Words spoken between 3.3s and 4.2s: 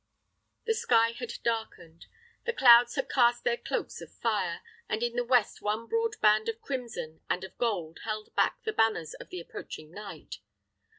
their cloaks of